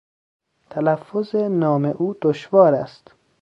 تلفظ 0.69 1.35
نام 1.35 1.85
او 1.85 2.15
دشوار 2.21 2.73
است. 2.73 3.13